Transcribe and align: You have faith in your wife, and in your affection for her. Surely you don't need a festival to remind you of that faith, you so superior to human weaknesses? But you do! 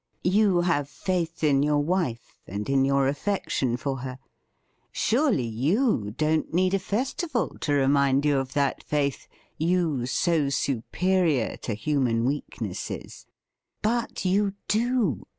You 0.23 0.61
have 0.61 0.89
faith 0.89 1.43
in 1.43 1.61
your 1.61 1.77
wife, 1.77 2.39
and 2.47 2.67
in 2.67 2.85
your 2.85 3.07
affection 3.07 3.77
for 3.77 3.97
her. 3.97 4.17
Surely 4.91 5.45
you 5.45 6.15
don't 6.17 6.51
need 6.51 6.73
a 6.73 6.79
festival 6.79 7.55
to 7.59 7.73
remind 7.73 8.25
you 8.25 8.39
of 8.39 8.53
that 8.53 8.81
faith, 8.81 9.27
you 9.59 10.07
so 10.07 10.49
superior 10.49 11.55
to 11.57 11.75
human 11.75 12.25
weaknesses? 12.25 13.27
But 13.83 14.25
you 14.25 14.55
do! 14.67 15.27